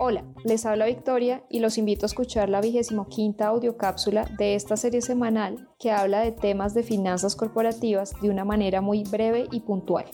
[0.00, 4.76] Hola, les habla Victoria y los invito a escuchar la vigésimo quinta audiocápsula de esta
[4.76, 9.58] serie semanal que habla de temas de finanzas corporativas de una manera muy breve y
[9.58, 10.04] puntual.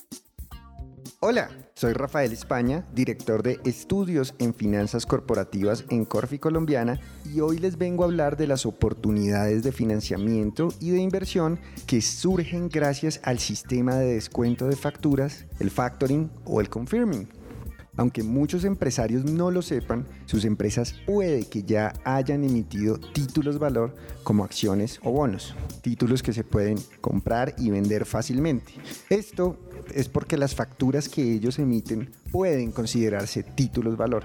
[1.21, 6.99] Hola, soy Rafael España, director de estudios en finanzas corporativas en Corfi Colombiana
[7.31, 12.01] y hoy les vengo a hablar de las oportunidades de financiamiento y de inversión que
[12.01, 17.44] surgen gracias al sistema de descuento de facturas, el factoring o el confirming.
[17.97, 23.95] Aunque muchos empresarios no lo sepan, sus empresas puede que ya hayan emitido títulos valor
[24.25, 28.73] como acciones o bonos, títulos que se pueden comprar y vender fácilmente.
[29.11, 29.57] Esto
[29.95, 34.25] es porque las facturas que ellos emiten pueden considerarse títulos valor.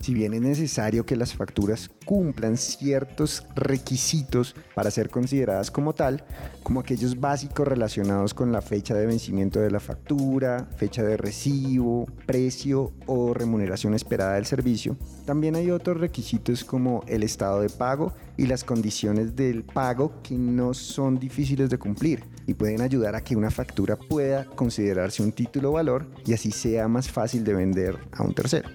[0.00, 6.24] Si bien es necesario que las facturas cumplan ciertos requisitos para ser consideradas como tal,
[6.64, 12.06] como aquellos básicos relacionados con la fecha de vencimiento de la factura, fecha de recibo,
[12.26, 18.12] precio o remuneración esperada del servicio, también hay otros requisitos como el estado de pago
[18.36, 23.22] y las condiciones del pago que no son difíciles de cumplir y pueden ayudar a
[23.22, 27.98] que una factura pueda considerarse un título valor y así sea más fácil de vender
[28.12, 28.68] a un tercero.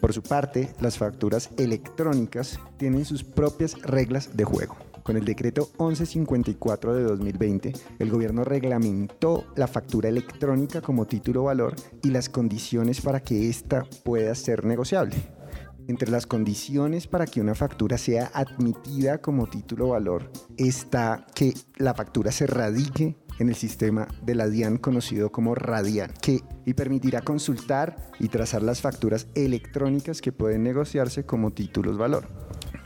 [0.00, 4.76] Por su parte, las facturas electrónicas tienen sus propias reglas de juego.
[5.02, 11.74] Con el decreto 1154 de 2020, el gobierno reglamentó la factura electrónica como título valor
[12.02, 15.16] y las condiciones para que ésta pueda ser negociable.
[15.88, 21.94] Entre las condiciones para que una factura sea admitida como título valor está que la
[21.94, 27.22] factura se radique en el sistema de la DIAN conocido como Radian, que y permitirá
[27.22, 32.26] consultar y trazar las facturas electrónicas que pueden negociarse como títulos valor.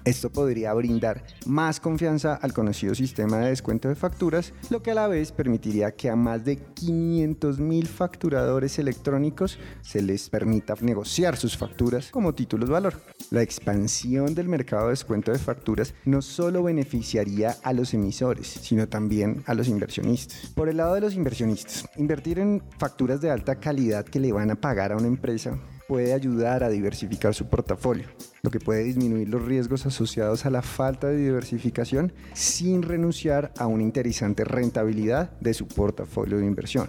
[0.06, 4.94] Esto podría brindar más confianza al conocido sistema de descuento de facturas, lo que a
[4.94, 11.56] la vez permitiría que a más de 500.000 facturadores electrónicos se les permita negociar sus
[11.56, 12.94] facturas como títulos valor.
[13.30, 18.88] La expansión del mercado de descuento de facturas no solo beneficiaría a los emisores, sino
[18.88, 20.52] también a los inversionistas.
[20.55, 24.52] Por el lado de los inversionistas, invertir en facturas de alta calidad que le van
[24.52, 28.07] a pagar a una empresa puede ayudar a diversificar su portafolio,
[28.42, 33.67] lo que puede disminuir los riesgos asociados a la falta de diversificación sin renunciar a
[33.67, 36.89] una interesante rentabilidad de su portafolio de inversión.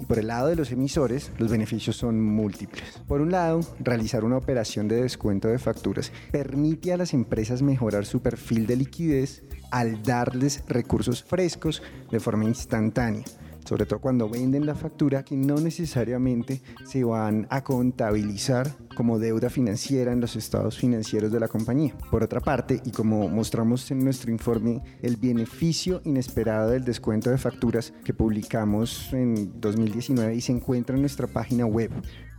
[0.00, 3.00] Y por el lado de los emisores, los beneficios son múltiples.
[3.06, 8.06] Por un lado, realizar una operación de descuento de facturas permite a las empresas mejorar
[8.06, 13.24] su perfil de liquidez al darles recursos frescos de forma instantánea
[13.64, 19.50] sobre todo cuando venden la factura, que no necesariamente se van a contabilizar como deuda
[19.50, 21.96] financiera en los estados financieros de la compañía.
[22.10, 27.38] Por otra parte, y como mostramos en nuestro informe, el beneficio inesperado del descuento de
[27.38, 31.90] facturas que publicamos en 2019 y se encuentra en nuestra página web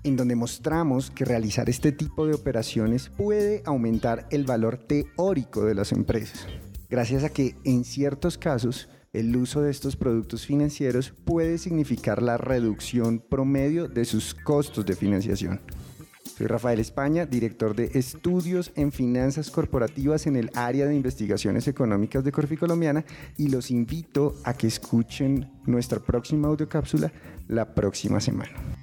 [0.03, 5.75] en donde mostramos que realizar este tipo de operaciones puede aumentar el valor teórico de
[5.75, 6.45] las empresas,
[6.89, 12.37] gracias a que en ciertos casos el uso de estos productos financieros puede significar la
[12.37, 15.61] reducción promedio de sus costos de financiación.
[16.35, 22.23] Soy Rafael España, director de estudios en finanzas corporativas en el área de investigaciones económicas
[22.23, 23.05] de Corfi Colombiana
[23.37, 27.13] y los invito a que escuchen nuestra próxima audiocápsula
[27.47, 28.82] la próxima semana.